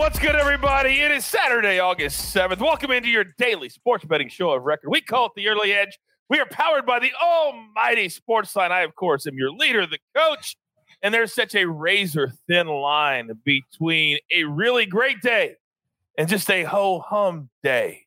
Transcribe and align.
What's 0.00 0.18
good, 0.18 0.34
everybody? 0.34 1.02
It 1.02 1.10
is 1.10 1.26
Saturday, 1.26 1.78
August 1.78 2.34
7th. 2.34 2.58
Welcome 2.58 2.90
into 2.90 3.10
your 3.10 3.26
daily 3.36 3.68
sports 3.68 4.02
betting 4.02 4.30
show 4.30 4.50
of 4.52 4.62
record. 4.62 4.88
We 4.88 5.02
call 5.02 5.26
it 5.26 5.32
the 5.36 5.46
Early 5.46 5.74
Edge. 5.74 5.98
We 6.30 6.40
are 6.40 6.46
powered 6.46 6.86
by 6.86 7.00
the 7.00 7.10
almighty 7.22 8.08
Sportsline. 8.08 8.70
I, 8.70 8.80
of 8.80 8.94
course, 8.94 9.26
am 9.26 9.34
your 9.34 9.50
leader, 9.50 9.86
the 9.86 9.98
coach. 10.16 10.56
And 11.02 11.12
there's 11.12 11.34
such 11.34 11.54
a 11.54 11.66
razor 11.66 12.32
thin 12.48 12.66
line 12.66 13.30
between 13.44 14.16
a 14.34 14.44
really 14.44 14.86
great 14.86 15.20
day 15.20 15.56
and 16.16 16.30
just 16.30 16.50
a 16.50 16.62
ho 16.62 17.00
hum 17.00 17.50
day. 17.62 18.06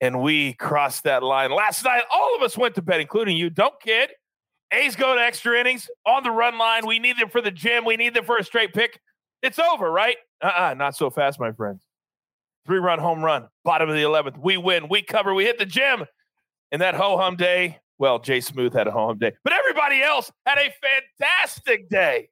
And 0.00 0.22
we 0.22 0.54
crossed 0.54 1.04
that 1.04 1.22
line 1.22 1.50
last 1.50 1.84
night. 1.84 2.04
All 2.10 2.34
of 2.34 2.40
us 2.40 2.56
went 2.56 2.76
to 2.76 2.82
bed, 2.82 3.02
including 3.02 3.36
you. 3.36 3.50
Don't 3.50 3.78
kid. 3.82 4.08
A's 4.72 4.96
go 4.96 5.16
to 5.16 5.20
extra 5.20 5.60
innings 5.60 5.86
on 6.06 6.22
the 6.22 6.30
run 6.30 6.56
line. 6.56 6.86
We 6.86 6.98
need 6.98 7.18
them 7.18 7.28
for 7.28 7.42
the 7.42 7.50
gym. 7.50 7.84
We 7.84 7.98
need 7.98 8.14
them 8.14 8.24
for 8.24 8.38
a 8.38 8.42
straight 8.42 8.72
pick. 8.72 8.98
It's 9.42 9.58
over, 9.58 9.92
right? 9.92 10.16
Uh 10.42 10.46
uh 10.46 10.74
not 10.74 10.96
so 10.96 11.10
fast, 11.10 11.40
my 11.40 11.52
friends. 11.52 11.84
Three 12.66 12.78
run 12.78 12.98
home 12.98 13.24
run, 13.24 13.48
bottom 13.64 13.88
of 13.88 13.94
the 13.94 14.02
11th. 14.02 14.38
We 14.38 14.56
win, 14.56 14.88
we 14.88 15.02
cover, 15.02 15.34
we 15.34 15.44
hit 15.44 15.58
the 15.58 15.66
gym. 15.66 16.04
And 16.72 16.82
that 16.82 16.94
ho 16.94 17.16
hum 17.16 17.36
day, 17.36 17.78
well, 17.98 18.18
Jay 18.18 18.40
Smooth 18.40 18.72
had 18.74 18.86
a 18.86 18.90
ho 18.90 19.08
hum 19.08 19.18
day, 19.18 19.32
but 19.42 19.52
everybody 19.52 20.02
else 20.02 20.30
had 20.46 20.58
a 20.58 20.72
fantastic 21.18 21.88
day. 21.88 22.28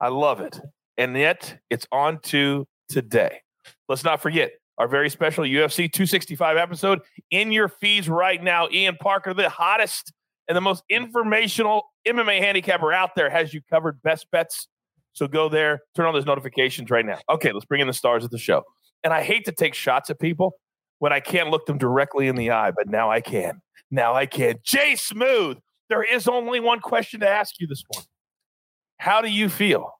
I 0.00 0.08
love 0.08 0.40
it. 0.40 0.60
And 0.96 1.16
yet 1.16 1.58
it's 1.70 1.86
on 1.92 2.18
to 2.20 2.66
today. 2.88 3.40
Let's 3.88 4.04
not 4.04 4.20
forget 4.20 4.52
our 4.78 4.88
very 4.88 5.10
special 5.10 5.44
UFC 5.44 5.90
265 5.90 6.56
episode 6.56 7.00
in 7.30 7.52
your 7.52 7.68
feeds 7.68 8.08
right 8.08 8.42
now. 8.42 8.68
Ian 8.72 8.96
Parker, 8.96 9.34
the 9.34 9.48
hottest 9.48 10.12
and 10.48 10.56
the 10.56 10.60
most 10.60 10.82
informational 10.88 11.84
MMA 12.06 12.40
handicapper 12.40 12.92
out 12.92 13.14
there, 13.14 13.30
has 13.30 13.54
you 13.54 13.60
covered. 13.70 14.02
Best 14.02 14.30
bets. 14.30 14.68
So 15.12 15.28
go 15.28 15.48
there, 15.48 15.80
turn 15.94 16.06
on 16.06 16.14
those 16.14 16.26
notifications 16.26 16.90
right 16.90 17.04
now. 17.04 17.18
Okay, 17.28 17.52
let's 17.52 17.66
bring 17.66 17.80
in 17.80 17.86
the 17.86 17.92
stars 17.92 18.24
of 18.24 18.30
the 18.30 18.38
show. 18.38 18.62
And 19.04 19.12
I 19.12 19.22
hate 19.22 19.44
to 19.46 19.52
take 19.52 19.74
shots 19.74 20.10
at 20.10 20.18
people 20.18 20.54
when 20.98 21.12
I 21.12 21.20
can't 21.20 21.50
look 21.50 21.66
them 21.66 21.78
directly 21.78 22.28
in 22.28 22.36
the 22.36 22.50
eye, 22.50 22.70
but 22.70 22.88
now 22.88 23.10
I 23.10 23.20
can. 23.20 23.60
Now 23.90 24.14
I 24.14 24.26
can. 24.26 24.56
Jay 24.64 24.94
Smooth, 24.96 25.58
there 25.88 26.02
is 26.02 26.28
only 26.28 26.60
one 26.60 26.80
question 26.80 27.20
to 27.20 27.28
ask 27.28 27.56
you 27.60 27.66
this 27.66 27.82
morning. 27.92 28.08
How 28.98 29.20
do 29.20 29.28
you 29.28 29.48
feel 29.48 29.98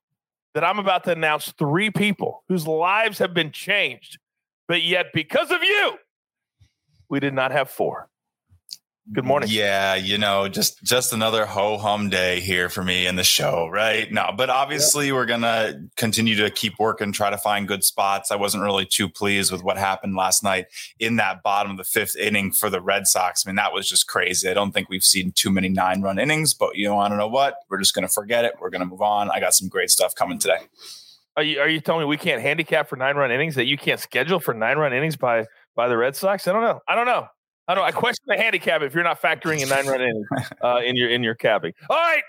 that 0.54 0.64
I'm 0.64 0.78
about 0.78 1.04
to 1.04 1.12
announce 1.12 1.52
three 1.58 1.90
people 1.90 2.44
whose 2.48 2.66
lives 2.66 3.18
have 3.18 3.34
been 3.34 3.50
changed, 3.50 4.18
but 4.68 4.82
yet 4.82 5.06
because 5.12 5.50
of 5.50 5.62
you, 5.62 5.98
we 7.10 7.20
did 7.20 7.34
not 7.34 7.50
have 7.50 7.68
four? 7.68 8.08
Good 9.10 9.24
morning. 9.24 9.48
Yeah, 9.50 9.96
you 9.96 10.16
know, 10.16 10.46
just 10.46 10.80
just 10.84 11.12
another 11.12 11.44
ho 11.44 11.76
hum 11.76 12.08
day 12.08 12.38
here 12.38 12.68
for 12.68 12.84
me 12.84 13.08
in 13.08 13.16
the 13.16 13.24
show, 13.24 13.66
right? 13.66 14.10
No, 14.12 14.30
but 14.36 14.48
obviously 14.48 15.10
we're 15.10 15.26
gonna 15.26 15.82
continue 15.96 16.36
to 16.36 16.50
keep 16.50 16.74
working, 16.78 17.10
try 17.10 17.28
to 17.28 17.36
find 17.36 17.66
good 17.66 17.82
spots. 17.82 18.30
I 18.30 18.36
wasn't 18.36 18.62
really 18.62 18.86
too 18.86 19.08
pleased 19.08 19.50
with 19.50 19.64
what 19.64 19.76
happened 19.76 20.14
last 20.14 20.44
night 20.44 20.66
in 21.00 21.16
that 21.16 21.42
bottom 21.42 21.72
of 21.72 21.78
the 21.78 21.84
fifth 21.84 22.14
inning 22.14 22.52
for 22.52 22.70
the 22.70 22.80
Red 22.80 23.08
Sox. 23.08 23.44
I 23.44 23.50
mean, 23.50 23.56
that 23.56 23.72
was 23.72 23.88
just 23.88 24.06
crazy. 24.06 24.48
I 24.48 24.54
don't 24.54 24.70
think 24.70 24.88
we've 24.88 25.04
seen 25.04 25.32
too 25.32 25.50
many 25.50 25.68
nine 25.68 26.00
run 26.00 26.20
innings, 26.20 26.54
but 26.54 26.76
you 26.76 26.92
want 26.92 27.12
to 27.12 27.16
know 27.16 27.28
what? 27.28 27.56
We're 27.68 27.80
just 27.80 27.96
gonna 27.96 28.08
forget 28.08 28.44
it. 28.44 28.54
We're 28.60 28.70
gonna 28.70 28.86
move 28.86 29.02
on. 29.02 29.32
I 29.32 29.40
got 29.40 29.52
some 29.52 29.68
great 29.68 29.90
stuff 29.90 30.14
coming 30.14 30.38
today. 30.38 30.60
Are 31.36 31.42
you 31.42 31.58
are 31.58 31.68
you 31.68 31.80
telling 31.80 32.02
me 32.02 32.06
we 32.06 32.18
can't 32.18 32.40
handicap 32.40 32.88
for 32.88 32.94
nine 32.94 33.16
run 33.16 33.32
innings 33.32 33.56
that 33.56 33.66
you 33.66 33.76
can't 33.76 33.98
schedule 33.98 34.38
for 34.38 34.54
nine 34.54 34.78
run 34.78 34.92
innings 34.92 35.16
by 35.16 35.46
by 35.74 35.88
the 35.88 35.96
Red 35.96 36.14
Sox? 36.14 36.46
I 36.46 36.52
don't 36.52 36.62
know. 36.62 36.78
I 36.86 36.94
don't 36.94 37.06
know. 37.06 37.26
I 37.68 37.74
don't 37.74 37.82
know. 37.82 37.86
I 37.86 37.92
question 37.92 38.24
the 38.26 38.36
handicap 38.36 38.82
if 38.82 38.94
you're 38.94 39.04
not 39.04 39.22
factoring 39.22 39.62
in 39.62 39.68
nine 39.68 39.86
run 39.86 40.24
uh, 40.62 40.80
in 40.84 40.96
your 40.96 41.08
in 41.10 41.22
your 41.22 41.34
capping. 41.34 41.72
All 41.88 41.96
right, 41.96 42.22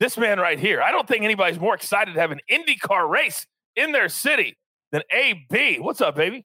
this 0.00 0.18
man 0.18 0.38
right 0.38 0.58
here. 0.58 0.82
I 0.82 0.92
don't 0.92 1.08
think 1.08 1.24
anybody's 1.24 1.58
more 1.58 1.74
excited 1.74 2.14
to 2.14 2.20
have 2.20 2.30
an 2.30 2.40
IndyCar 2.50 3.08
race 3.08 3.46
in 3.76 3.92
their 3.92 4.08
city 4.08 4.56
than 4.92 5.02
AB. 5.12 5.78
What's 5.80 6.00
up, 6.00 6.16
baby? 6.16 6.44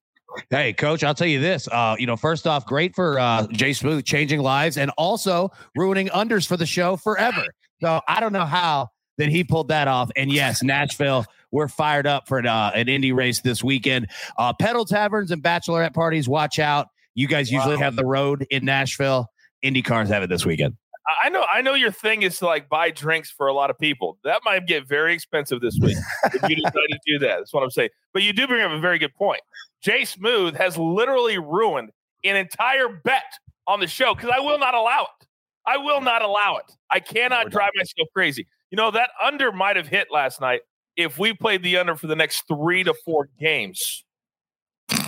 Hey, 0.50 0.74
coach, 0.74 1.04
I'll 1.04 1.16
tell 1.16 1.28
you 1.28 1.40
this. 1.40 1.68
Uh, 1.68 1.96
you 1.98 2.06
know, 2.06 2.16
first 2.16 2.46
off, 2.48 2.66
great 2.66 2.96
for 2.96 3.20
uh, 3.20 3.48
Jay 3.48 3.74
Smooth 3.74 4.06
changing 4.06 4.42
lives 4.42 4.78
and 4.78 4.92
also 4.98 5.52
ruining 5.76 6.08
unders 6.10 6.48
for 6.48 6.56
the 6.56 6.66
show 6.66 6.96
forever. 6.96 7.46
So 7.82 8.02
I 8.08 8.20
don't 8.20 8.34
know 8.34 8.46
how 8.46 8.90
that 9.18 9.30
he 9.30 9.44
pulled 9.44 9.70
that 9.70 9.88
off. 9.88 10.12
And 10.16 10.32
yes, 10.32 10.62
Nashville, 10.64 11.26
we're 11.52 11.68
fired 11.68 12.06
up 12.06 12.28
for 12.28 12.38
an, 12.38 12.46
uh, 12.46 12.72
an 12.76 12.88
Indy 12.88 13.12
race 13.12 13.42
this 13.42 13.64
weekend. 13.64 14.08
Uh, 14.38 14.54
pedal 14.54 14.86
taverns 14.86 15.32
and 15.32 15.42
bachelorette 15.42 15.94
parties, 15.94 16.30
watch 16.30 16.60
out. 16.60 16.88
You 17.16 17.28
guys 17.28 17.52
usually 17.52 17.76
wow. 17.76 17.84
have 17.84 17.96
the 17.96 18.06
road 18.06 18.46
in 18.50 18.66
Nashville. 18.66 19.30
Indy 19.62 19.82
cars 19.82 20.10
have 20.10 20.24
it 20.24 20.30
this 20.30 20.46
weekend. 20.46 20.78
I 21.24 21.30
know, 21.30 21.44
I 21.52 21.62
know 21.62 21.74
your 21.74 21.92
thing 21.92 22.22
is 22.22 22.38
to 22.40 22.46
like 22.46 22.70
buy 22.70 22.92
drinks 22.92 23.32
for 23.32 23.48
a 23.48 23.54
lot 23.54 23.70
of 23.70 23.80
people. 23.80 24.18
That 24.24 24.42
might 24.46 24.68
get 24.68 24.88
very 24.88 25.14
expensive 25.14 25.60
this 25.60 25.78
week 25.82 25.98
if 26.26 26.50
you 26.50 26.56
decide 26.64 26.74
to 26.74 27.00
do 27.06 27.20
that. 27.20 27.38
That's 27.38 27.54
what 27.54 27.64
I'm 27.64 27.72
saying. 27.72 27.90
But 28.14 28.24
you 28.24 28.32
do 28.32 28.48
bring 28.48 28.62
up 28.62 28.72
a 28.72 28.80
very 28.80 29.00
good 29.00 29.16
point. 29.16 29.42
Jay 29.82 30.06
Smooth 30.06 30.56
has 30.56 30.78
literally 30.78 31.38
ruined 31.40 31.90
an 32.24 32.36
entire 32.36 32.90
bet 33.04 33.24
on 33.68 33.80
the 33.80 33.88
show 33.88 34.14
because 34.14 34.32
I 34.34 34.40
will 34.40 34.60
not 34.60 34.76
allow 34.76 35.04
it. 35.04 35.28
I 35.66 35.78
will 35.78 36.02
not 36.02 36.22
allow 36.22 36.58
it. 36.58 36.72
I 36.92 37.00
cannot 37.00 37.50
drive 37.50 37.72
myself 37.76 38.08
crazy. 38.14 38.48
You 38.72 38.76
know, 38.76 38.92
that 38.92 39.12
under 39.22 39.52
might 39.52 39.78
have 39.78 39.88
hit 39.88 40.08
last 40.12 40.42
night 40.42 40.62
if 40.96 41.18
we 41.18 41.34
played 41.34 41.64
the 41.64 41.78
under 41.78 41.96
for 41.96 42.08
the 42.08 42.16
next 42.16 42.44
three 42.48 42.84
to 42.84 42.94
four 43.06 43.30
games 43.40 44.04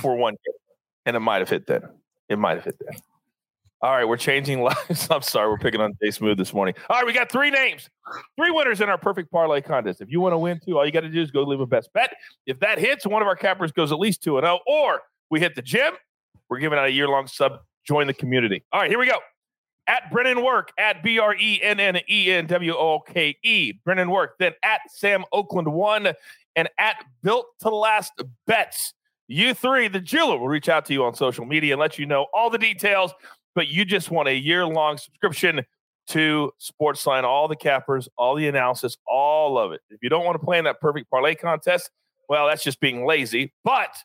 for 0.01 0.15
one 0.15 0.33
game. 0.33 0.53
And 1.05 1.15
it 1.15 1.19
might 1.19 1.39
have 1.39 1.49
hit 1.49 1.67
then. 1.67 1.81
It 2.29 2.37
might 2.37 2.55
have 2.55 2.63
hit 2.63 2.77
there. 2.79 2.95
All 3.83 3.91
right, 3.91 4.05
we're 4.05 4.17
changing 4.17 4.61
lives. 4.63 5.07
I'm 5.09 5.23
sorry, 5.23 5.49
we're 5.49 5.57
picking 5.57 5.81
on 5.81 5.93
Jay 6.01 6.11
Smooth 6.11 6.37
this 6.37 6.53
morning. 6.53 6.75
All 6.89 6.97
right, 6.97 7.05
we 7.05 7.13
got 7.13 7.31
three 7.31 7.49
names, 7.49 7.89
three 8.37 8.51
winners 8.51 8.79
in 8.79 8.89
our 8.89 8.97
perfect 8.97 9.31
parlay 9.31 9.61
contest. 9.61 10.01
If 10.01 10.11
you 10.11 10.21
want 10.21 10.33
to 10.33 10.37
win 10.37 10.59
too, 10.63 10.77
all 10.77 10.85
you 10.85 10.91
got 10.91 11.01
to 11.01 11.09
do 11.09 11.21
is 11.21 11.31
go 11.31 11.41
leave 11.43 11.59
a 11.59 11.65
best 11.65 11.91
bet. 11.93 12.13
If 12.45 12.59
that 12.59 12.77
hits, 12.77 13.07
one 13.07 13.21
of 13.21 13.27
our 13.27 13.35
cappers 13.35 13.71
goes 13.71 13.91
at 13.91 13.99
least 13.99 14.21
two 14.21 14.37
and 14.37 14.45
zero, 14.45 14.59
oh, 14.67 14.83
or 14.83 15.01
we 15.31 15.39
hit 15.39 15.55
the 15.55 15.63
gym. 15.63 15.93
We're 16.49 16.59
giving 16.59 16.77
out 16.77 16.85
a 16.85 16.91
year 16.91 17.07
long 17.07 17.27
sub. 17.27 17.61
Join 17.83 18.05
the 18.05 18.13
community. 18.13 18.63
All 18.71 18.79
right, 18.79 18.89
here 18.89 18.99
we 18.99 19.07
go. 19.07 19.17
At 19.87 20.11
Brennan 20.11 20.43
Work 20.43 20.71
at 20.77 21.01
B 21.01 21.17
R 21.17 21.35
E 21.35 21.59
N 21.63 21.79
N 21.79 21.99
E 22.07 22.31
N 22.31 22.45
W 22.45 22.75
O 22.75 22.99
K 22.99 23.35
E. 23.43 23.73
Brennan 23.83 24.11
Work. 24.11 24.35
Then 24.37 24.53
at 24.63 24.81
Sam 24.89 25.25
Oakland 25.33 25.73
one 25.73 26.13
and 26.55 26.69
at 26.77 26.97
Built 27.23 27.47
to 27.61 27.69
Last 27.69 28.13
Bets. 28.45 28.93
You 29.31 29.53
three, 29.53 29.87
the 29.87 30.01
jeweler, 30.01 30.37
will 30.37 30.49
reach 30.49 30.67
out 30.67 30.85
to 30.87 30.93
you 30.93 31.05
on 31.05 31.15
social 31.15 31.45
media 31.45 31.73
and 31.73 31.79
let 31.79 31.97
you 31.97 32.05
know 32.05 32.27
all 32.33 32.49
the 32.49 32.57
details. 32.57 33.13
But 33.55 33.69
you 33.69 33.85
just 33.85 34.11
want 34.11 34.27
a 34.27 34.35
year 34.35 34.65
long 34.65 34.97
subscription 34.97 35.63
to 36.09 36.51
Sportsline, 36.59 37.23
all 37.23 37.47
the 37.47 37.55
cappers, 37.55 38.09
all 38.17 38.35
the 38.35 38.49
analysis, 38.49 38.97
all 39.07 39.57
of 39.57 39.71
it. 39.71 39.79
If 39.89 39.99
you 40.03 40.09
don't 40.09 40.25
want 40.25 40.39
to 40.39 40.45
play 40.45 40.57
in 40.57 40.65
that 40.65 40.81
perfect 40.81 41.09
parlay 41.09 41.35
contest, 41.35 41.89
well, 42.27 42.47
that's 42.47 42.61
just 42.61 42.81
being 42.81 43.05
lazy. 43.05 43.53
But 43.63 43.95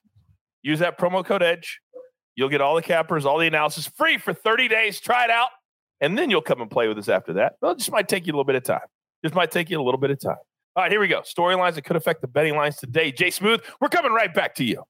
use 0.63 0.79
that 0.79 0.97
promo 0.97 1.25
code 1.25 1.43
EDGE. 1.43 1.81
You'll 2.37 2.49
get 2.49 2.61
all 2.61 2.77
the 2.77 2.83
cappers, 2.83 3.27
all 3.27 3.39
the 3.39 3.49
analysis 3.49 3.89
free 3.97 4.19
for 4.19 4.33
30 4.33 4.69
days. 4.69 5.01
Try 5.01 5.25
it 5.25 5.31
out. 5.31 5.49
And 6.01 6.17
then 6.17 6.31
you'll 6.31 6.43
come 6.43 6.61
and 6.61 6.71
play 6.71 6.87
with 6.87 6.99
us 6.99 7.09
after 7.09 7.33
that. 7.33 7.55
Well, 7.61 7.73
it 7.73 7.79
just 7.79 7.91
might 7.91 8.09
take 8.09 8.27
you 8.27 8.31
a 8.31 8.35
little 8.35 8.45
bit 8.45 8.55
of 8.57 8.63
time. 8.63 8.87
Just 9.25 9.35
might 9.35 9.51
take 9.51 9.71
you 9.71 9.81
a 9.81 9.83
little 9.83 9.99
bit 9.99 10.13
of 10.13 10.21
time. 10.21 10.37
All 10.77 10.83
right, 10.85 10.93
here 10.93 11.01
we 11.01 11.09
go. 11.09 11.23
Storylines 11.23 11.75
that 11.75 11.83
could 11.83 11.97
affect 11.97 12.21
the 12.21 12.29
betting 12.29 12.55
lines 12.55 12.77
today. 12.77 13.11
Jay 13.11 13.31
Smooth, 13.31 13.61
we're 13.81 13.89
coming 13.89 14.13
right 14.13 14.33
back 14.33 14.55
to 14.57 14.65
you. 14.65 14.85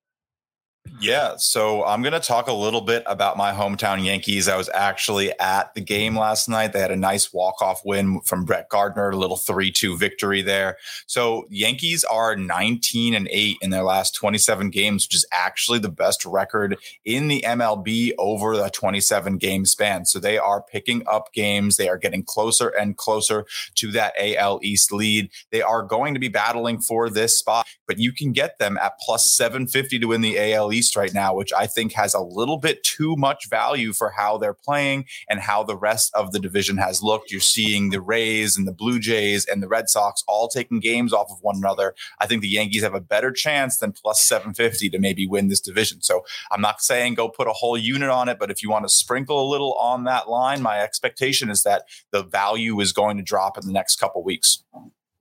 Yeah, 0.98 1.36
so 1.36 1.84
I'm 1.84 2.02
going 2.02 2.14
to 2.14 2.20
talk 2.20 2.48
a 2.48 2.52
little 2.52 2.80
bit 2.80 3.02
about 3.06 3.36
my 3.36 3.52
hometown 3.52 4.04
Yankees. 4.04 4.48
I 4.48 4.56
was 4.56 4.70
actually 4.72 5.30
at 5.38 5.74
the 5.74 5.80
game 5.80 6.16
last 6.18 6.48
night. 6.48 6.72
They 6.72 6.80
had 6.80 6.90
a 6.90 6.96
nice 6.96 7.32
walk-off 7.32 7.82
win 7.84 8.20
from 8.22 8.44
Brett 8.44 8.68
Gardner, 8.70 9.10
a 9.10 9.16
little 9.16 9.36
3-2 9.36 9.98
victory 9.98 10.42
there. 10.42 10.78
So, 11.06 11.46
Yankees 11.50 12.02
are 12.04 12.34
19 12.34 13.14
and 13.14 13.28
8 13.30 13.56
in 13.60 13.70
their 13.70 13.82
last 13.82 14.14
27 14.14 14.70
games, 14.70 15.06
which 15.06 15.14
is 15.14 15.26
actually 15.32 15.78
the 15.78 15.90
best 15.90 16.24
record 16.24 16.78
in 17.04 17.28
the 17.28 17.42
MLB 17.46 18.12
over 18.18 18.56
the 18.56 18.70
27 18.70 19.36
game 19.36 19.66
span. 19.66 20.06
So, 20.06 20.18
they 20.18 20.38
are 20.38 20.62
picking 20.62 21.06
up 21.06 21.32
games. 21.34 21.76
They 21.76 21.88
are 21.88 21.98
getting 21.98 22.22
closer 22.22 22.68
and 22.68 22.96
closer 22.96 23.44
to 23.76 23.92
that 23.92 24.14
AL 24.18 24.60
East 24.62 24.92
lead. 24.92 25.30
They 25.50 25.62
are 25.62 25.82
going 25.82 26.14
to 26.14 26.20
be 26.20 26.28
battling 26.28 26.80
for 26.80 27.10
this 27.10 27.38
spot, 27.38 27.66
but 27.86 27.98
you 27.98 28.12
can 28.12 28.32
get 28.32 28.58
them 28.58 28.78
at 28.78 28.98
plus 28.98 29.32
750 29.34 29.98
to 29.98 30.06
win 30.06 30.22
the 30.22 30.54
AL 30.54 30.72
East 30.76 30.96
right 30.96 31.12
now, 31.12 31.34
which 31.34 31.52
I 31.52 31.66
think 31.66 31.92
has 31.92 32.14
a 32.14 32.20
little 32.20 32.58
bit 32.58 32.82
too 32.82 33.16
much 33.16 33.48
value 33.48 33.92
for 33.92 34.10
how 34.10 34.38
they're 34.38 34.54
playing 34.54 35.06
and 35.28 35.40
how 35.40 35.62
the 35.62 35.76
rest 35.76 36.12
of 36.14 36.32
the 36.32 36.38
division 36.38 36.76
has 36.76 37.02
looked. 37.02 37.30
You're 37.30 37.40
seeing 37.40 37.90
the 37.90 38.00
Rays 38.00 38.56
and 38.56 38.66
the 38.66 38.72
Blue 38.72 38.98
Jays 38.98 39.46
and 39.46 39.62
the 39.62 39.68
Red 39.68 39.88
Sox 39.88 40.22
all 40.28 40.48
taking 40.48 40.80
games 40.80 41.12
off 41.12 41.28
of 41.30 41.38
one 41.42 41.56
another. 41.56 41.94
I 42.20 42.26
think 42.26 42.42
the 42.42 42.48
Yankees 42.48 42.82
have 42.82 42.94
a 42.94 43.00
better 43.00 43.32
chance 43.32 43.78
than 43.78 43.92
plus 43.92 44.22
750 44.22 44.90
to 44.90 44.98
maybe 44.98 45.26
win 45.26 45.48
this 45.48 45.60
division. 45.60 46.02
So 46.02 46.24
I'm 46.50 46.60
not 46.60 46.82
saying 46.82 47.14
go 47.14 47.28
put 47.28 47.48
a 47.48 47.52
whole 47.52 47.78
unit 47.78 48.10
on 48.10 48.28
it, 48.28 48.38
but 48.38 48.50
if 48.50 48.62
you 48.62 48.70
want 48.70 48.84
to 48.84 48.88
sprinkle 48.88 49.42
a 49.42 49.48
little 49.50 49.72
on 49.74 50.04
that 50.04 50.28
line, 50.28 50.62
my 50.62 50.80
expectation 50.80 51.50
is 51.50 51.62
that 51.62 51.84
the 52.12 52.22
value 52.22 52.78
is 52.80 52.92
going 52.92 53.16
to 53.16 53.22
drop 53.22 53.58
in 53.58 53.66
the 53.66 53.72
next 53.72 53.96
couple 53.96 54.22
weeks. 54.22 54.62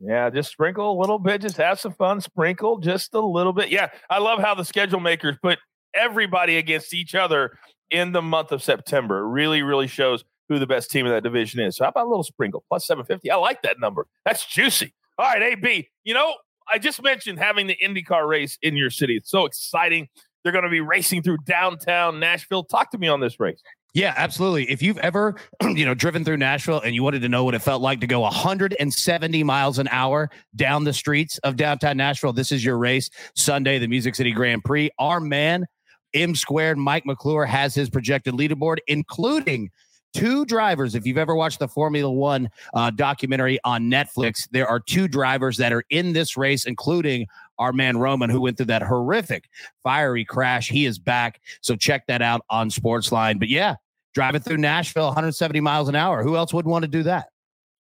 Yeah, 0.08 0.30
just 0.30 0.52
sprinkle 0.52 0.92
a 0.92 0.98
little 1.00 1.18
bit. 1.18 1.42
Just 1.42 1.58
have 1.58 1.80
some 1.80 1.94
fun. 1.94 2.22
Sprinkle 2.22 2.78
just 2.78 3.14
a 3.14 3.20
little 3.20 3.54
bit. 3.54 3.70
Yeah, 3.70 3.90
I 4.10 4.20
love 4.20 4.40
how 4.40 4.54
the 4.54 4.66
schedule 4.66 5.00
makers 5.00 5.36
put 5.42 5.58
everybody 5.96 6.58
against 6.58 6.94
each 6.94 7.16
other 7.16 7.58
in 7.90 8.12
the 8.12 8.22
month 8.22 8.52
of 8.52 8.62
September. 8.62 9.20
It 9.20 9.30
really, 9.30 9.64
really 9.64 9.88
shows 9.88 10.24
who 10.48 10.60
the 10.60 10.68
best 10.68 10.92
team 10.92 11.08
in 11.08 11.12
that 11.12 11.24
division 11.24 11.60
is. 11.60 11.78
So 11.78 11.86
how 11.86 11.90
about 11.90 12.06
a 12.06 12.10
little 12.10 12.24
sprinkle 12.24 12.64
plus 12.70 12.86
750? 12.86 13.32
I 13.32 13.36
like 13.36 13.64
that 13.64 13.80
number. 13.80 14.06
That's 14.26 14.46
juicy. 14.46 14.94
All 15.18 15.26
right, 15.26 15.42
AB. 15.42 15.90
You 16.04 16.14
know, 16.14 16.36
I 16.72 16.78
just 16.78 17.02
mentioned 17.02 17.40
having 17.40 17.68
the 17.68 17.78
IndyCar 17.84 18.28
race 18.28 18.58
in 18.62 18.76
your 18.76 18.90
city. 18.90 19.18
It's 19.18 19.32
so 19.32 19.46
exciting. 19.46 20.08
They're 20.44 20.52
going 20.52 20.66
to 20.66 20.70
be 20.70 20.82
racing 20.82 21.24
through 21.24 21.38
downtown 21.46 22.20
Nashville. 22.20 22.64
Talk 22.64 22.92
to 22.92 23.00
me 23.00 23.08
on 23.08 23.22
this 23.22 23.40
race. 23.40 23.62
Yeah, 23.96 24.14
absolutely. 24.18 24.70
If 24.70 24.82
you've 24.82 24.98
ever, 24.98 25.36
you 25.64 25.86
know, 25.86 25.94
driven 25.94 26.26
through 26.26 26.36
Nashville 26.36 26.82
and 26.82 26.94
you 26.94 27.02
wanted 27.02 27.22
to 27.22 27.30
know 27.30 27.46
what 27.46 27.56
it 27.56 27.60
felt 27.60 27.82
like 27.82 28.02
to 28.02 28.08
go 28.08 28.20
170 28.20 29.44
miles 29.44 29.80
an 29.80 29.88
hour 29.90 30.30
down 30.54 30.84
the 30.84 30.92
streets 30.92 31.38
of 31.40 31.56
downtown 31.56 31.96
Nashville, 31.96 32.34
this 32.34 32.52
is 32.52 32.64
your 32.64 32.78
race. 32.78 33.10
Sunday, 33.36 33.80
the 33.80 33.88
Music 33.88 34.14
City 34.14 34.34
Grand 34.34 34.66
Prix. 34.66 34.92
Our 35.00 35.22
man, 35.22 35.66
M 36.14 36.36
squared, 36.36 36.78
Mike 36.78 37.06
McClure, 37.06 37.46
has 37.46 37.74
his 37.74 37.90
projected 37.90 38.34
leaderboard, 38.34 38.80
including 38.88 39.72
two 40.14 40.44
drivers. 40.44 40.94
If 40.94 41.06
you've 41.06 41.18
ever 41.18 41.34
watched 41.34 41.60
the 41.60 41.70
Formula 41.70 42.12
One 42.12 42.50
uh, 42.74 42.92
documentary 42.92 43.60
on 43.64 43.84
Netflix, 43.90 44.46
there 44.52 44.68
are 44.68 44.82
two 44.82 45.08
drivers 45.08 45.56
that 45.56 45.72
are 45.72 45.86
in 45.90 46.12
this 46.12 46.36
race, 46.36 46.66
including 46.66 47.28
our 47.60 47.72
man 47.72 47.96
Romain, 47.96 48.30
who 48.30 48.42
went 48.42 48.58
through 48.58 48.66
that 48.66 48.82
horrific 48.82 49.50
fiery 49.84 50.26
crash. 50.26 50.68
He 50.68 50.86
is 50.86 51.00
back. 51.00 51.40
So 51.62 51.78
check 51.78 52.08
that 52.08 52.22
out 52.22 52.42
on 52.50 52.70
Sportsline. 52.70 53.40
But 53.40 53.48
yeah, 53.48 53.76
driving 54.16 54.42
through 54.42 54.58
Nashville 54.58 55.08
170 55.08 55.60
miles 55.60 55.90
an 55.90 55.96
hour. 55.96 56.24
Who 56.24 56.36
else 56.36 56.54
would 56.54 56.66
want 56.66 56.84
to 56.84 56.88
do 56.88 57.04
that? 57.04 57.28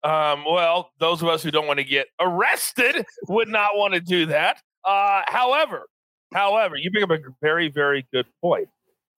Um, 0.04 0.46
well, 0.46 0.92
those 1.00 1.22
of 1.22 1.28
us 1.28 1.44
who 1.44 1.52
don't 1.52 1.68
want 1.68 1.80
to 1.80 1.84
get 1.84 2.08
arrested 2.22 3.04
would 3.28 3.50
not 3.50 3.72
want 3.76 3.96
to 3.96 4.00
do 4.00 4.28
that. 4.28 4.62
Uh, 4.86 5.24
however, 5.26 5.88
however, 6.34 6.78
you 6.78 6.90
bring 6.92 7.04
up 7.04 7.10
a 7.10 7.18
very, 7.42 7.70
very 7.70 8.08
good 8.14 8.28
point. 8.42 8.70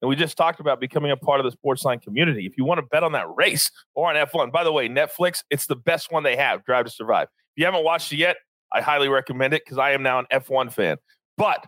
And 0.01 0.09
we 0.09 0.15
just 0.15 0.35
talked 0.35 0.59
about 0.59 0.79
becoming 0.79 1.11
a 1.11 1.17
part 1.17 1.39
of 1.39 1.51
the 1.51 1.55
Sportsline 1.55 2.01
community. 2.01 2.47
If 2.47 2.57
you 2.57 2.65
want 2.65 2.79
to 2.79 2.85
bet 2.87 3.03
on 3.03 3.11
that 3.11 3.27
race 3.35 3.69
or 3.93 4.09
on 4.09 4.15
F1, 4.15 4.51
by 4.51 4.63
the 4.63 4.71
way, 4.71 4.89
Netflix, 4.89 5.43
it's 5.51 5.67
the 5.67 5.75
best 5.75 6.11
one 6.11 6.23
they 6.23 6.35
have, 6.35 6.65
Drive 6.65 6.85
to 6.85 6.91
Survive. 6.91 7.27
If 7.55 7.61
you 7.61 7.65
haven't 7.65 7.83
watched 7.83 8.11
it 8.11 8.17
yet, 8.17 8.37
I 8.73 8.81
highly 8.81 9.09
recommend 9.09 9.53
it 9.53 9.61
because 9.63 9.77
I 9.77 9.91
am 9.91 10.01
now 10.01 10.17
an 10.17 10.25
F1 10.31 10.73
fan. 10.73 10.97
But 11.37 11.63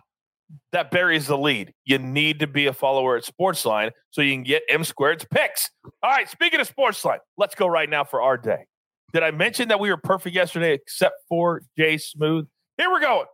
that 0.72 0.90
buries 0.90 1.26
the 1.26 1.38
lead. 1.38 1.72
You 1.84 1.98
need 1.98 2.40
to 2.40 2.46
be 2.46 2.66
a 2.66 2.72
follower 2.72 3.16
at 3.16 3.24
Sportsline 3.24 3.90
so 4.10 4.22
you 4.22 4.32
can 4.32 4.42
get 4.42 4.62
M 4.68 4.84
squared's 4.84 5.24
picks. 5.24 5.70
All 6.02 6.10
right, 6.10 6.28
speaking 6.28 6.60
of 6.60 6.74
Sportsline, 6.74 7.18
let's 7.36 7.54
go 7.54 7.66
right 7.66 7.88
now 7.88 8.04
for 8.04 8.22
our 8.22 8.36
day. 8.36 8.66
Did 9.12 9.22
I 9.22 9.30
mention 9.30 9.68
that 9.68 9.78
we 9.78 9.90
were 9.90 9.96
perfect 9.96 10.34
yesterday 10.34 10.74
except 10.74 11.16
for 11.28 11.62
Jay 11.78 11.98
Smooth? 11.98 12.46
Here 12.76 12.90
we're 12.90 13.00
going. 13.00 13.26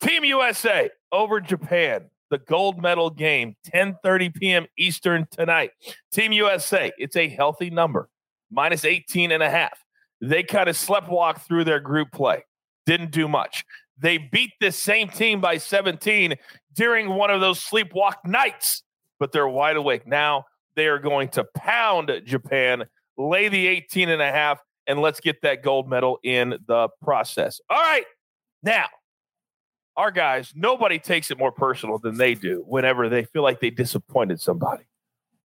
Team 0.00 0.24
USA 0.24 0.90
over 1.12 1.40
Japan. 1.40 2.10
The 2.30 2.38
gold 2.38 2.80
medal 2.80 3.10
game, 3.10 3.54
10:30 3.72 4.34
p.m. 4.34 4.66
Eastern 4.78 5.26
tonight. 5.30 5.70
Team 6.12 6.32
USA, 6.32 6.90
it's 6.98 7.16
a 7.16 7.28
healthy 7.28 7.70
number, 7.70 8.08
minus 8.50 8.84
18 8.84 9.30
and 9.30 9.42
a 9.42 9.50
half. 9.50 9.78
They 10.20 10.42
kind 10.42 10.68
of 10.68 10.76
sleptwalk 10.76 11.42
through 11.42 11.64
their 11.64 11.80
group 11.80 12.10
play. 12.12 12.44
Didn't 12.86 13.10
do 13.10 13.28
much. 13.28 13.64
They 13.98 14.18
beat 14.18 14.52
this 14.60 14.76
same 14.76 15.08
team 15.08 15.40
by 15.40 15.58
17 15.58 16.34
during 16.74 17.10
one 17.10 17.30
of 17.30 17.40
those 17.40 17.60
sleepwalk 17.60 18.14
nights, 18.24 18.82
but 19.18 19.32
they're 19.32 19.48
wide 19.48 19.76
awake 19.76 20.06
now. 20.06 20.44
They 20.76 20.86
are 20.86 20.98
going 20.98 21.28
to 21.30 21.44
pound 21.56 22.10
Japan, 22.24 22.84
lay 23.16 23.48
the 23.48 23.66
18 23.66 24.08
and 24.08 24.20
a 24.20 24.30
half, 24.30 24.60
and 24.86 25.00
let's 25.00 25.20
get 25.20 25.42
that 25.42 25.62
gold 25.62 25.88
medal 25.88 26.18
in 26.22 26.58
the 26.66 26.88
process. 27.02 27.60
All 27.70 27.80
right. 27.80 28.04
Now, 28.62 28.86
our 29.96 30.10
guys, 30.10 30.52
nobody 30.56 30.98
takes 30.98 31.30
it 31.30 31.38
more 31.38 31.52
personal 31.52 31.98
than 31.98 32.16
they 32.16 32.34
do 32.34 32.64
whenever 32.66 33.08
they 33.08 33.24
feel 33.24 33.42
like 33.42 33.60
they 33.60 33.70
disappointed 33.70 34.40
somebody. 34.40 34.84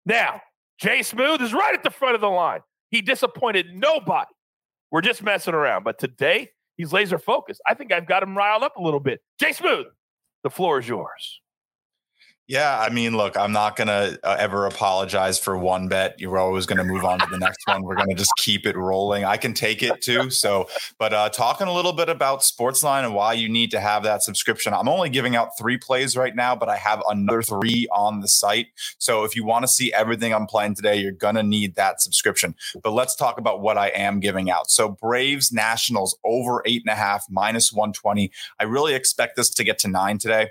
Now, 0.06 0.40
Jay 0.78 1.02
Smooth 1.02 1.42
is 1.42 1.52
right 1.52 1.74
at 1.74 1.82
the 1.82 1.90
front 1.90 2.14
of 2.14 2.20
the 2.20 2.30
line. 2.30 2.60
He 2.90 3.02
disappointed 3.02 3.74
nobody. 3.74 4.30
We're 4.90 5.02
just 5.02 5.22
messing 5.22 5.52
around. 5.52 5.84
But 5.84 5.98
today, 5.98 6.50
He's 6.78 6.92
laser 6.92 7.18
focused. 7.18 7.60
I 7.66 7.74
think 7.74 7.92
I've 7.92 8.06
got 8.06 8.22
him 8.22 8.36
riled 8.36 8.62
up 8.62 8.76
a 8.76 8.82
little 8.82 9.00
bit. 9.00 9.20
Jay 9.38 9.52
Smooth, 9.52 9.86
the 10.44 10.50
floor 10.50 10.78
is 10.78 10.88
yours. 10.88 11.40
Yeah, 12.48 12.80
I 12.80 12.88
mean, 12.88 13.14
look, 13.14 13.36
I'm 13.36 13.52
not 13.52 13.76
to 13.88 14.18
uh, 14.24 14.36
ever 14.38 14.64
apologize 14.64 15.38
for 15.38 15.58
one 15.58 15.86
bet. 15.86 16.18
You're 16.18 16.38
always 16.38 16.64
to 16.78 16.84
move 16.84 17.04
on 17.04 17.18
to 17.18 17.26
the 17.30 17.36
next 17.36 17.58
one. 17.66 17.82
We're 17.82 17.94
to 18.08 18.14
just 18.14 18.32
keep 18.38 18.64
it 18.64 18.74
rolling. 18.74 19.26
I 19.26 19.36
can 19.36 19.52
take 19.52 19.82
it 19.82 20.00
too. 20.00 20.30
So, 20.30 20.66
but 20.98 21.12
uh, 21.12 21.28
talking 21.28 21.66
a 21.66 21.72
little 21.74 21.92
bit 21.92 22.08
about 22.08 22.40
Sportsline 22.40 23.04
and 23.04 23.14
why 23.14 23.34
you 23.34 23.50
need 23.50 23.70
to 23.72 23.80
have 23.80 24.02
that 24.04 24.22
subscription. 24.22 24.72
I'm 24.72 24.88
only 24.88 25.10
giving 25.10 25.36
out 25.36 25.58
three 25.58 25.76
plays 25.76 26.16
right 26.16 26.34
now, 26.34 26.56
but 26.56 26.70
I 26.70 26.76
have 26.76 27.02
another 27.06 27.42
three 27.42 27.86
on 27.92 28.20
the 28.20 28.28
site. 28.28 28.68
So, 28.96 29.24
if 29.24 29.36
you 29.36 29.44
want 29.44 29.64
to 29.64 29.68
see 29.68 29.92
everything 29.92 30.32
I'm 30.32 30.46
playing 30.46 30.74
today, 30.74 30.96
you're 30.96 31.12
to 31.34 31.42
need 31.42 31.74
that 31.74 32.00
subscription. 32.00 32.54
But 32.82 32.92
let's 32.92 33.14
talk 33.14 33.36
about 33.36 33.60
what 33.60 33.76
I 33.76 33.88
am 33.88 34.20
giving 34.20 34.50
out. 34.50 34.70
So, 34.70 34.88
Braves 34.88 35.52
Nationals 35.52 36.16
over 36.24 36.62
eight 36.64 36.80
and 36.86 36.92
a 36.92 36.96
half, 36.96 37.26
minus 37.28 37.74
120. 37.74 38.32
I 38.58 38.64
really 38.64 38.94
expect 38.94 39.36
this 39.36 39.50
to 39.50 39.64
get 39.64 39.78
to 39.80 39.88
nine 39.88 40.16
today. 40.16 40.48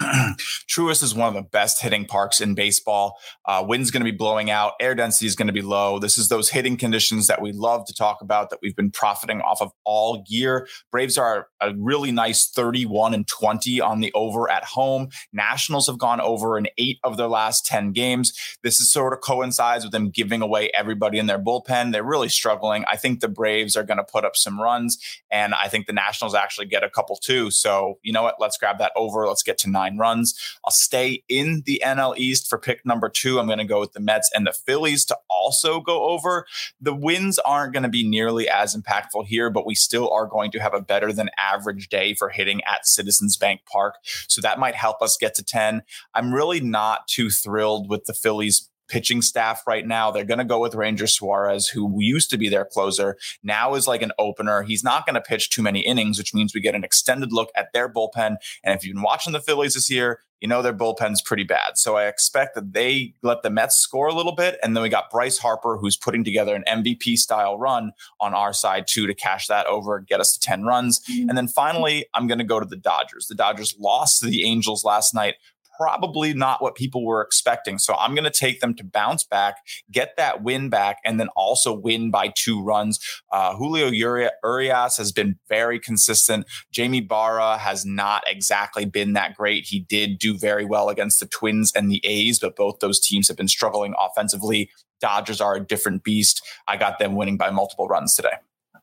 Truist 0.00 1.02
is 1.02 1.14
one 1.14 1.28
of 1.28 1.34
the 1.34 1.48
best 1.48 1.82
hitting 1.82 2.06
parks 2.06 2.40
in 2.40 2.54
baseball. 2.54 3.18
Uh, 3.44 3.64
wind's 3.66 3.90
going 3.90 4.00
to 4.04 4.10
be 4.10 4.16
blowing 4.16 4.50
out. 4.50 4.72
Air 4.80 4.94
density 4.94 5.26
is 5.26 5.36
going 5.36 5.48
to 5.48 5.52
be 5.52 5.62
low. 5.62 5.98
This 5.98 6.16
is 6.16 6.28
those 6.28 6.50
hitting 6.50 6.76
conditions 6.76 7.26
that 7.26 7.42
we 7.42 7.52
love 7.52 7.84
to 7.86 7.94
talk 7.94 8.22
about 8.22 8.50
that 8.50 8.60
we've 8.62 8.76
been 8.76 8.90
profiting 8.90 9.40
off 9.40 9.60
of 9.60 9.72
all 9.84 10.24
year. 10.26 10.66
Braves 10.90 11.18
are 11.18 11.48
a 11.60 11.74
really 11.76 12.12
nice 12.12 12.48
31 12.48 13.14
and 13.14 13.26
20 13.26 13.80
on 13.80 14.00
the 14.00 14.12
over 14.14 14.50
at 14.50 14.64
home. 14.64 15.08
Nationals 15.32 15.86
have 15.86 15.98
gone 15.98 16.20
over 16.20 16.56
in 16.56 16.68
eight 16.78 16.98
of 17.04 17.16
their 17.16 17.28
last 17.28 17.66
10 17.66 17.92
games. 17.92 18.32
This 18.62 18.80
is 18.80 18.90
sort 18.90 19.12
of 19.12 19.20
coincides 19.20 19.84
with 19.84 19.92
them 19.92 20.10
giving 20.10 20.40
away 20.40 20.70
everybody 20.74 21.18
in 21.18 21.26
their 21.26 21.38
bullpen. 21.38 21.92
They're 21.92 22.02
really 22.02 22.28
struggling. 22.28 22.84
I 22.86 22.96
think 22.96 23.20
the 23.20 23.28
Braves 23.28 23.76
are 23.76 23.84
going 23.84 23.98
to 23.98 24.04
put 24.04 24.24
up 24.24 24.36
some 24.36 24.60
runs, 24.60 24.98
and 25.30 25.54
I 25.54 25.68
think 25.68 25.86
the 25.86 25.92
Nationals 25.92 26.34
actually 26.34 26.66
get 26.66 26.82
a 26.82 26.90
couple 26.90 27.16
too. 27.16 27.50
So, 27.50 27.98
you 28.02 28.12
know 28.12 28.22
what? 28.22 28.36
Let's 28.38 28.56
grab 28.56 28.78
that 28.78 28.92
over. 28.96 29.26
Let's 29.26 29.42
get 29.42 29.58
to 29.58 29.70
nine 29.70 29.89
runs. 29.98 30.34
I'll 30.64 30.70
stay 30.70 31.22
in 31.28 31.62
the 31.66 31.82
NL 31.84 32.16
East 32.16 32.48
for 32.48 32.58
pick 32.58 32.84
number 32.84 33.08
two. 33.08 33.38
I'm 33.38 33.46
going 33.46 33.58
to 33.58 33.64
go 33.64 33.80
with 33.80 33.92
the 33.92 34.00
Mets 34.00 34.30
and 34.34 34.46
the 34.46 34.52
Phillies 34.52 35.04
to 35.06 35.18
also 35.28 35.80
go 35.80 36.08
over. 36.10 36.46
The 36.80 36.94
wins 36.94 37.38
aren't 37.38 37.72
going 37.72 37.82
to 37.82 37.88
be 37.88 38.08
nearly 38.08 38.48
as 38.48 38.76
impactful 38.76 39.26
here, 39.26 39.50
but 39.50 39.66
we 39.66 39.74
still 39.74 40.10
are 40.10 40.26
going 40.26 40.50
to 40.52 40.58
have 40.58 40.74
a 40.74 40.80
better 40.80 41.12
than 41.12 41.30
average 41.36 41.88
day 41.88 42.14
for 42.14 42.28
hitting 42.28 42.62
at 42.64 42.86
Citizens 42.86 43.36
Bank 43.36 43.62
Park. 43.70 43.96
So 44.28 44.40
that 44.40 44.58
might 44.58 44.74
help 44.74 45.02
us 45.02 45.16
get 45.16 45.34
to 45.34 45.44
10. 45.44 45.82
I'm 46.14 46.32
really 46.32 46.60
not 46.60 47.08
too 47.08 47.30
thrilled 47.30 47.88
with 47.88 48.04
the 48.04 48.14
Phillies 48.14 48.69
pitching 48.90 49.22
staff 49.22 49.62
right 49.66 49.86
now. 49.86 50.10
They're 50.10 50.24
going 50.24 50.38
to 50.38 50.44
go 50.44 50.60
with 50.60 50.74
Ranger 50.74 51.06
Suarez, 51.06 51.68
who 51.68 52.00
used 52.00 52.28
to 52.30 52.36
be 52.36 52.48
their 52.48 52.66
closer, 52.66 53.16
now 53.42 53.74
is 53.74 53.86
like 53.86 54.02
an 54.02 54.12
opener. 54.18 54.62
He's 54.62 54.84
not 54.84 55.06
going 55.06 55.14
to 55.14 55.20
pitch 55.20 55.48
too 55.48 55.62
many 55.62 55.80
innings, 55.80 56.18
which 56.18 56.34
means 56.34 56.54
we 56.54 56.60
get 56.60 56.74
an 56.74 56.84
extended 56.84 57.32
look 57.32 57.50
at 57.56 57.72
their 57.72 57.88
bullpen. 57.88 58.36
And 58.62 58.74
if 58.74 58.84
you've 58.84 58.94
been 58.94 59.02
watching 59.02 59.32
the 59.32 59.40
Phillies 59.40 59.74
this 59.74 59.90
year, 59.90 60.20
you 60.40 60.48
know 60.48 60.62
their 60.62 60.72
bullpen's 60.72 61.20
pretty 61.20 61.44
bad. 61.44 61.76
So 61.76 61.96
I 61.96 62.06
expect 62.06 62.54
that 62.54 62.72
they 62.72 63.14
let 63.22 63.42
the 63.42 63.50
Mets 63.50 63.76
score 63.76 64.08
a 64.08 64.14
little 64.14 64.34
bit. 64.34 64.58
And 64.62 64.74
then 64.74 64.82
we 64.82 64.88
got 64.88 65.10
Bryce 65.10 65.38
Harper, 65.38 65.76
who's 65.76 65.96
putting 65.96 66.24
together 66.24 66.54
an 66.54 66.64
MVP 66.66 67.18
style 67.18 67.58
run 67.58 67.92
on 68.20 68.34
our 68.34 68.52
side 68.52 68.86
too 68.88 69.06
to 69.06 69.14
cash 69.14 69.46
that 69.48 69.66
over, 69.66 69.98
and 69.98 70.06
get 70.06 70.20
us 70.20 70.32
to 70.32 70.40
10 70.40 70.64
runs. 70.64 71.00
Mm-hmm. 71.00 71.28
And 71.28 71.36
then 71.36 71.46
finally, 71.46 72.06
I'm 72.14 72.26
going 72.26 72.38
to 72.38 72.44
go 72.44 72.58
to 72.58 72.66
the 72.66 72.76
Dodgers. 72.76 73.26
The 73.26 73.34
Dodgers 73.34 73.76
lost 73.78 74.20
to 74.20 74.26
the 74.26 74.44
Angels 74.44 74.82
last 74.82 75.14
night 75.14 75.34
probably 75.80 76.34
not 76.34 76.60
what 76.60 76.74
people 76.74 77.06
were 77.06 77.22
expecting. 77.22 77.78
So 77.78 77.94
I'm 77.94 78.14
going 78.14 78.24
to 78.24 78.30
take 78.30 78.60
them 78.60 78.74
to 78.74 78.84
bounce 78.84 79.24
back, 79.24 79.56
get 79.90 80.14
that 80.18 80.42
win 80.42 80.68
back, 80.68 80.98
and 81.06 81.18
then 81.18 81.28
also 81.28 81.72
win 81.72 82.10
by 82.10 82.32
two 82.36 82.62
runs. 82.62 82.98
Uh, 83.32 83.56
Julio 83.56 83.88
Urias 83.88 84.98
has 84.98 85.10
been 85.10 85.38
very 85.48 85.80
consistent. 85.80 86.44
Jaime 86.76 87.00
Barria 87.00 87.56
has 87.56 87.86
not 87.86 88.24
exactly 88.26 88.84
been 88.84 89.14
that 89.14 89.34
great. 89.34 89.64
He 89.66 89.80
did 89.80 90.18
do 90.18 90.36
very 90.36 90.66
well 90.66 90.90
against 90.90 91.18
the 91.18 91.26
Twins 91.26 91.72
and 91.74 91.90
the 91.90 92.02
A's, 92.04 92.38
but 92.38 92.56
both 92.56 92.80
those 92.80 93.00
teams 93.00 93.28
have 93.28 93.38
been 93.38 93.48
struggling 93.48 93.94
offensively. 93.98 94.70
Dodgers 95.00 95.40
are 95.40 95.54
a 95.54 95.60
different 95.60 96.04
beast. 96.04 96.46
I 96.68 96.76
got 96.76 96.98
them 96.98 97.16
winning 97.16 97.38
by 97.38 97.48
multiple 97.48 97.88
runs 97.88 98.14
today. 98.14 98.34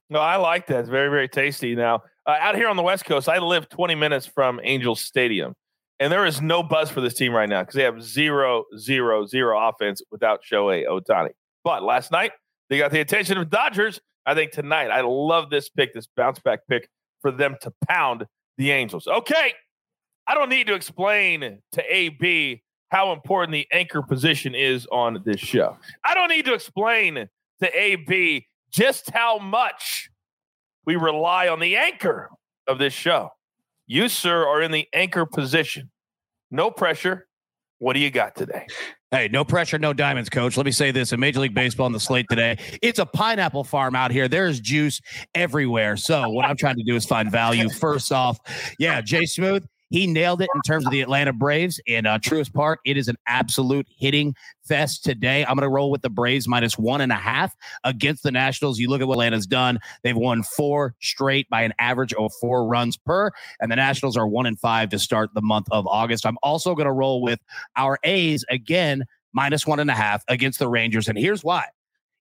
No, 0.09 0.19
I 0.19 0.37
like 0.37 0.65
that. 0.67 0.79
It's 0.79 0.89
very, 0.89 1.09
very 1.09 1.29
tasty. 1.29 1.75
Now, 1.75 2.01
uh, 2.25 2.37
out 2.39 2.55
here 2.55 2.69
on 2.69 2.75
the 2.75 2.81
West 2.81 3.05
Coast, 3.05 3.29
I 3.29 3.37
live 3.37 3.69
20 3.69 3.93
minutes 3.93 4.25
from 4.25 4.59
Angels 4.63 4.99
Stadium. 4.99 5.53
And 5.99 6.11
there 6.11 6.25
is 6.25 6.41
no 6.41 6.61
buzz 6.61 6.91
for 6.91 7.01
this 7.01 7.15
team 7.15 7.33
right 7.33 7.49
now 7.49 7.61
because 7.61 7.75
they 7.75 7.83
have 7.83 8.03
zero, 8.03 8.65
zero, 8.77 9.25
zero 9.25 9.69
offense 9.69 10.01
without 10.11 10.41
Shohei 10.43 10.85
Ohtani. 10.87 11.31
But 11.63 11.83
last 11.83 12.11
night, 12.11 12.31
they 12.69 12.77
got 12.77 12.91
the 12.91 12.99
attention 12.99 13.37
of 13.37 13.49
Dodgers. 13.49 13.99
I 14.25 14.35
think 14.35 14.51
tonight, 14.51 14.89
I 14.89 15.01
love 15.01 15.49
this 15.49 15.69
pick, 15.69 15.93
this 15.93 16.07
bounce 16.15 16.39
back 16.39 16.59
pick 16.69 16.89
for 17.21 17.31
them 17.31 17.55
to 17.61 17.73
pound 17.87 18.25
the 18.57 18.71
Angels. 18.71 19.07
Okay. 19.07 19.53
I 20.27 20.35
don't 20.35 20.49
need 20.49 20.67
to 20.67 20.75
explain 20.75 21.59
to 21.71 21.83
AB 21.95 22.61
how 22.89 23.11
important 23.13 23.53
the 23.53 23.67
anchor 23.71 24.01
position 24.01 24.53
is 24.53 24.85
on 24.91 25.21
this 25.25 25.39
show. 25.39 25.77
I 26.05 26.13
don't 26.13 26.29
need 26.29 26.45
to 26.45 26.53
explain 26.53 27.27
to 27.61 27.79
AB 27.79 28.47
just 28.71 29.09
how 29.09 29.39
much 29.39 30.09
we 30.85 30.95
rely 30.95 31.47
on 31.47 31.59
the 31.59 31.75
anchor 31.77 32.29
of 32.67 32.77
this 32.77 32.93
show. 32.93 33.31
You, 33.87 34.09
sir, 34.09 34.45
are 34.45 34.61
in 34.61 34.71
the 34.71 34.85
anchor 34.93 35.25
position. 35.25 35.89
No 36.51 36.69
pressure. 36.69 37.27
What 37.79 37.93
do 37.93 37.99
you 37.99 38.11
got 38.11 38.35
today? 38.35 38.67
Hey, 39.11 39.29
no 39.31 39.45
pressure, 39.45 39.79
no 39.79 39.93
diamonds, 39.93 40.29
coach. 40.29 40.57
Let 40.57 40.65
me 40.65 40.73
say 40.73 40.91
this 40.91 41.13
in 41.13 41.19
Major 41.21 41.39
League 41.39 41.53
Baseball 41.53 41.85
on 41.85 41.93
the 41.93 41.99
slate 41.99 42.25
today. 42.29 42.57
It's 42.81 42.99
a 42.99 43.05
pineapple 43.05 43.63
farm 43.63 43.95
out 43.95 44.11
here. 44.11 44.27
There's 44.27 44.59
juice 44.59 44.99
everywhere. 45.33 45.95
So, 45.95 46.27
what 46.29 46.43
I'm 46.43 46.57
trying 46.57 46.75
to 46.75 46.83
do 46.83 46.95
is 46.95 47.05
find 47.05 47.31
value. 47.31 47.69
First 47.69 48.11
off, 48.11 48.37
yeah, 48.77 48.99
Jay 48.99 49.25
Smooth, 49.25 49.65
he 49.89 50.07
nailed 50.07 50.41
it 50.41 50.49
in 50.53 50.61
terms 50.61 50.85
of 50.85 50.91
the 50.91 51.01
Atlanta 51.01 51.33
Braves 51.33 51.79
in 51.85 52.05
uh, 52.05 52.19
Truist 52.19 52.53
Park. 52.53 52.79
It 52.85 52.97
is 52.97 53.07
an 53.07 53.15
absolute 53.27 53.87
hitting 53.97 54.35
fest 54.65 55.03
today. 55.03 55.45
I'm 55.45 55.55
going 55.55 55.63
to 55.63 55.69
roll 55.69 55.91
with 55.91 56.01
the 56.01 56.09
Braves 56.09 56.47
minus 56.47 56.77
one 56.77 57.01
and 57.01 57.11
a 57.11 57.15
half 57.15 57.55
against 57.83 58.23
the 58.23 58.31
Nationals. 58.31 58.79
You 58.79 58.89
look 58.89 59.01
at 59.01 59.07
what 59.07 59.13
Atlanta's 59.13 59.47
done; 59.47 59.79
they've 60.03 60.17
won 60.17 60.43
four 60.43 60.95
straight 61.01 61.49
by 61.49 61.61
an 61.61 61.73
average 61.79 62.13
of 62.13 62.31
four 62.39 62.65
runs 62.65 62.97
per, 62.97 63.31
and 63.59 63.71
the 63.71 63.75
Nationals 63.75 64.17
are 64.17 64.27
one 64.27 64.45
and 64.45 64.59
five 64.59 64.89
to 64.89 64.99
start 64.99 65.33
the 65.33 65.41
month 65.41 65.67
of 65.71 65.87
August. 65.87 66.25
I'm 66.25 66.37
also 66.43 66.75
going 66.75 66.87
to 66.87 66.93
roll 66.93 67.21
with 67.21 67.39
our 67.75 67.97
A's 68.03 68.43
again 68.49 69.05
minus 69.33 69.65
one 69.65 69.79
and 69.79 69.89
a 69.89 69.95
half 69.95 70.23
against 70.27 70.59
the 70.59 70.67
Rangers, 70.67 71.07
and 71.07 71.17
here's 71.17 71.43
why: 71.43 71.65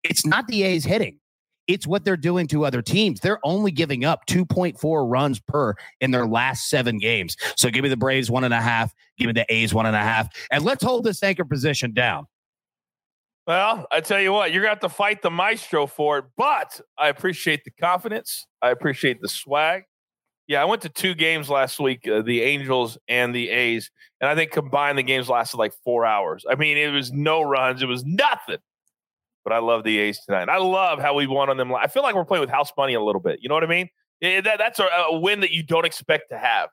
it's 0.05 0.25
not 0.25 0.47
the 0.47 0.63
A's 0.63 0.85
hitting. 0.85 1.19
It's 1.67 1.87
what 1.87 2.05
they're 2.05 2.17
doing 2.17 2.47
to 2.49 2.65
other 2.65 2.83
teams. 2.83 3.21
They're 3.21 3.41
only 3.45 3.71
giving 3.71 4.05
up 4.05 4.27
2.4 4.27 5.11
runs 5.11 5.41
per 5.41 5.75
in 6.01 6.11
their 6.11 6.27
last 6.27 6.69
seven 6.69 6.99
games. 6.99 7.37
So 7.57 7.71
give 7.71 7.83
me 7.83 7.89
the 7.89 7.97
Braves 7.97 8.31
one 8.31 8.45
and 8.45 8.55
a 8.55 8.61
half. 8.61 8.95
Give 9.19 9.27
me 9.27 9.33
the 9.33 9.47
A's 9.53 9.75
one 9.75 9.87
and 9.87 9.97
a 9.97 10.01
half. 10.01 10.29
And 10.51 10.65
let's 10.65 10.85
hold 10.85 11.05
this 11.05 11.23
anchor 11.23 11.45
position 11.45 11.93
down. 11.93 12.27
Well, 13.47 13.87
I 13.93 14.01
tell 14.01 14.21
you 14.21 14.33
what, 14.33 14.53
you're 14.53 14.63
going 14.63 14.77
to 14.77 14.81
have 14.83 14.91
to 14.91 14.97
fight 14.97 15.23
the 15.23 15.31
maestro 15.31 15.87
for 15.87 16.19
it, 16.19 16.25
but 16.37 16.81
I 16.99 17.09
appreciate 17.09 17.63
the 17.65 17.71
confidence. 17.71 18.45
I 18.61 18.71
appreciate 18.71 19.21
the 19.21 19.29
swag. 19.29 19.85
Yeah, 20.49 20.63
I 20.63 20.65
went 20.65 20.83
to 20.83 20.89
two 20.89 21.15
games 21.15 21.49
last 21.49 21.79
week, 21.79 22.07
uh, 22.09 22.23
the 22.23 22.43
Angels 22.43 22.99
and 23.09 23.35
the 23.35 23.51
A's, 23.51 23.91
and 24.21 24.29
I 24.29 24.35
think 24.35 24.51
combined 24.53 24.99
the 24.99 25.05
games 25.05 25.29
lasted 25.29 25.59
like 25.59 25.73
four 25.85 26.05
hours. 26.05 26.45
I 26.49 26.57
mean, 26.57 26.77
it 26.77 26.89
was 26.89 27.13
no 27.13 27.43
runs, 27.43 27.83
it 27.83 27.87
was 27.87 28.05
nothing 28.05 28.59
but 29.47 29.53
I 29.53 29.61
love 29.61 29.85
the 29.85 29.97
A's 29.99 30.19
tonight. 30.25 30.49
I 30.49 30.59
love 30.59 30.99
how 30.99 31.15
we 31.15 31.29
won 31.29 31.49
on 31.49 31.57
them. 31.57 31.73
I 31.73 31.87
feel 31.87 32.03
like 32.03 32.17
we're 32.17 32.25
playing 32.25 32.41
with 32.41 32.51
house 32.51 32.73
money 32.77 32.95
a 32.95 33.01
little 33.01 33.21
bit. 33.21 33.39
You 33.41 33.49
know 33.49 33.55
what 33.55 33.63
I 33.63 33.69
mean? 33.69 33.89
It, 34.21 34.43
that, 34.43 34.59
that's 34.59 34.81
a, 34.81 34.87
a, 34.87 35.21
win 35.21 35.39
that 35.39 35.53
you 35.53 35.63
don't 35.63 35.85
expect 35.85 36.31
to 36.31 36.39
have, 36.39 36.69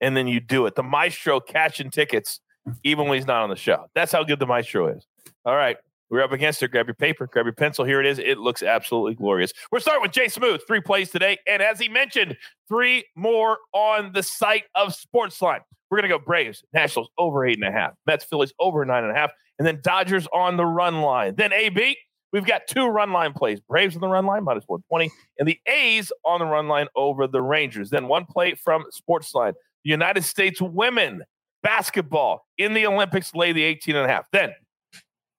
and 0.00 0.16
then 0.16 0.28
you 0.28 0.38
do 0.38 0.66
it. 0.66 0.76
The 0.76 0.84
Maestro 0.84 1.40
catching 1.40 1.90
tickets 1.90 2.38
even 2.84 3.08
when 3.08 3.18
he's 3.18 3.26
not 3.26 3.42
on 3.42 3.50
the 3.50 3.56
show. 3.56 3.86
That's 3.96 4.12
how 4.12 4.22
good 4.22 4.38
the 4.38 4.46
Maestro 4.46 4.86
is. 4.86 5.04
All 5.44 5.56
right. 5.56 5.76
We're 6.10 6.22
up 6.22 6.30
against 6.30 6.62
it. 6.62 6.70
Grab 6.70 6.86
your 6.86 6.94
paper, 6.94 7.26
grab 7.26 7.46
your 7.46 7.54
pencil. 7.54 7.84
Here 7.84 7.98
it 7.98 8.06
is. 8.06 8.20
It 8.20 8.38
looks 8.38 8.62
absolutely 8.62 9.14
glorious. 9.14 9.52
We're 9.72 9.80
starting 9.80 10.02
with 10.02 10.12
Jay 10.12 10.28
Smooth, 10.28 10.60
three 10.64 10.82
plays 10.82 11.10
today. 11.10 11.38
And 11.48 11.60
as 11.60 11.80
he 11.80 11.88
mentioned, 11.88 12.36
three 12.68 13.04
more 13.16 13.58
on 13.72 14.12
the 14.12 14.22
site 14.22 14.64
of 14.76 14.94
Sportsline. 14.94 15.60
We're 15.90 15.98
going 15.98 16.08
to 16.10 16.16
go 16.16 16.22
Braves, 16.24 16.62
Nationals 16.72 17.08
over 17.18 17.44
eight 17.46 17.58
and 17.58 17.66
a 17.66 17.72
half, 17.72 17.94
Mets, 18.06 18.24
Phillies 18.26 18.52
over 18.60 18.84
nine 18.84 19.02
and 19.02 19.10
a 19.10 19.14
half, 19.14 19.30
and 19.58 19.66
then 19.66 19.80
Dodgers 19.82 20.28
on 20.34 20.56
the 20.56 20.66
run 20.66 21.00
line. 21.00 21.34
Then 21.34 21.52
AB, 21.52 21.96
We've 22.32 22.46
got 22.46 22.62
two 22.66 22.86
run 22.86 23.12
line 23.12 23.34
plays 23.34 23.60
Braves 23.60 23.94
on 23.94 24.00
the 24.00 24.08
run 24.08 24.24
line, 24.24 24.44
minus 24.44 24.64
120, 24.66 25.10
and 25.38 25.46
the 25.46 25.58
A's 25.66 26.10
on 26.24 26.40
the 26.40 26.46
run 26.46 26.66
line 26.66 26.88
over 26.96 27.26
the 27.26 27.42
Rangers. 27.42 27.90
Then 27.90 28.08
one 28.08 28.24
play 28.24 28.54
from 28.54 28.84
Sportsline. 28.90 29.52
The 29.84 29.90
United 29.90 30.24
States 30.24 30.60
women 30.60 31.24
basketball 31.62 32.46
in 32.58 32.72
the 32.72 32.86
Olympics 32.86 33.34
lay 33.34 33.52
the 33.52 33.62
18 33.62 33.96
and 33.96 34.06
a 34.06 34.08
half. 34.08 34.24
Then 34.32 34.52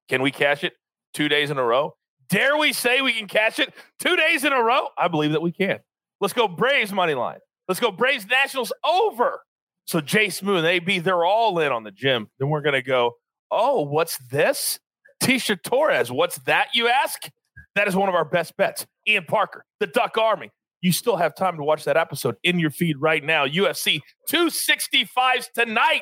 can 0.07 0.21
we 0.21 0.31
cash 0.31 0.63
it 0.63 0.73
two 1.13 1.27
days 1.27 1.49
in 1.49 1.57
a 1.57 1.63
row? 1.63 1.95
Dare 2.29 2.57
we 2.57 2.73
say 2.73 3.01
we 3.01 3.13
can 3.13 3.27
cash 3.27 3.59
it 3.59 3.73
two 3.99 4.15
days 4.15 4.43
in 4.43 4.53
a 4.53 4.61
row? 4.61 4.87
I 4.97 5.07
believe 5.07 5.31
that 5.31 5.41
we 5.41 5.51
can. 5.51 5.79
Let's 6.21 6.33
go 6.33 6.47
Braves 6.47 6.91
money 6.91 7.15
line. 7.15 7.39
Let's 7.67 7.79
go 7.79 7.91
Braves 7.91 8.27
Nationals 8.27 8.71
over. 8.85 9.41
So 9.85 9.99
Jay 9.99 10.29
Smooth, 10.29 10.63
AB, 10.65 10.99
they're 10.99 11.25
all 11.25 11.59
in 11.59 11.71
on 11.71 11.83
the 11.83 11.91
gym. 11.91 12.29
Then 12.39 12.49
we're 12.49 12.61
going 12.61 12.73
to 12.73 12.81
go, 12.81 13.13
oh, 13.51 13.81
what's 13.81 14.17
this? 14.29 14.79
Tecia 15.23 15.57
Torres. 15.63 16.11
What's 16.11 16.37
that, 16.39 16.67
you 16.73 16.89
ask? 16.89 17.29
That 17.75 17.87
is 17.87 17.95
one 17.95 18.09
of 18.09 18.15
our 18.15 18.25
best 18.25 18.57
bets. 18.57 18.85
Ian 19.07 19.23
Parker, 19.25 19.63
the 19.79 19.87
Duck 19.87 20.17
Army. 20.17 20.51
You 20.81 20.91
still 20.91 21.15
have 21.15 21.33
time 21.33 21.55
to 21.55 21.63
watch 21.63 21.85
that 21.85 21.95
episode 21.95 22.35
in 22.43 22.59
your 22.59 22.69
feed 22.69 22.97
right 22.99 23.23
now. 23.23 23.47
UFC 23.47 24.01
265s 24.29 25.49
tonight. 25.53 26.01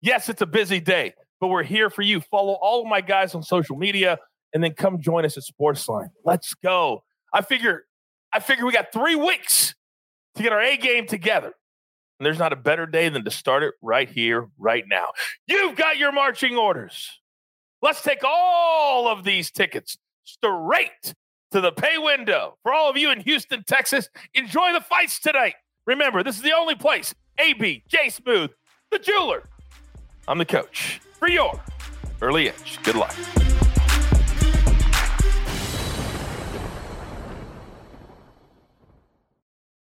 Yes, 0.00 0.28
it's 0.28 0.42
a 0.42 0.46
busy 0.46 0.80
day, 0.80 1.14
but 1.40 1.46
we're 1.46 1.62
here 1.62 1.88
for 1.88 2.02
you. 2.02 2.20
Follow 2.20 2.54
all 2.60 2.82
of 2.82 2.88
my 2.88 3.00
guys 3.00 3.36
on 3.36 3.44
social 3.44 3.76
media 3.76 4.18
and 4.52 4.62
then 4.62 4.74
come 4.74 5.00
join 5.00 5.24
us 5.24 5.36
at 5.36 5.44
Sportsline. 5.44 6.08
Let's 6.24 6.52
go. 6.54 7.04
I 7.32 7.42
figure 7.42 7.84
I 8.32 8.40
figure 8.40 8.66
we 8.66 8.72
got 8.72 8.92
3 8.92 9.14
weeks 9.14 9.76
to 10.34 10.42
get 10.42 10.52
our 10.52 10.60
A 10.60 10.76
game 10.76 11.06
together. 11.06 11.54
And 12.18 12.26
there's 12.26 12.38
not 12.38 12.52
a 12.52 12.56
better 12.56 12.86
day 12.86 13.08
than 13.08 13.24
to 13.24 13.30
start 13.30 13.62
it 13.62 13.74
right 13.82 14.08
here, 14.08 14.48
right 14.58 14.84
now. 14.88 15.08
You've 15.46 15.76
got 15.76 15.96
your 15.96 16.12
marching 16.12 16.56
orders. 16.56 17.20
Let's 17.82 18.00
take 18.00 18.22
all 18.24 19.08
of 19.08 19.24
these 19.24 19.50
tickets 19.50 19.98
straight 20.22 21.14
to 21.50 21.60
the 21.60 21.72
pay 21.72 21.98
window. 21.98 22.56
For 22.62 22.72
all 22.72 22.88
of 22.88 22.96
you 22.96 23.10
in 23.10 23.20
Houston, 23.20 23.64
Texas, 23.66 24.08
enjoy 24.34 24.72
the 24.72 24.80
fights 24.80 25.18
tonight. 25.18 25.54
Remember, 25.84 26.22
this 26.22 26.36
is 26.36 26.42
the 26.42 26.52
only 26.52 26.76
place. 26.76 27.12
AB, 27.38 27.82
J 27.88 28.08
Smooth, 28.08 28.50
the 28.92 29.00
jeweler. 29.00 29.48
I'm 30.28 30.38
the 30.38 30.44
coach 30.44 31.00
for 31.18 31.28
your 31.28 31.60
early 32.20 32.50
edge. 32.50 32.78
Good 32.84 32.94
luck. 32.94 33.16